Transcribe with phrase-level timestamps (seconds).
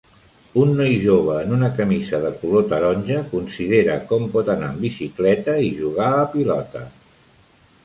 [0.59, 5.61] Un noi jove en una camisa de color taronja considera com pot anar en bicicleta
[5.69, 6.85] i jugar a pilota